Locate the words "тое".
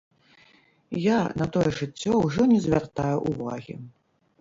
1.57-1.67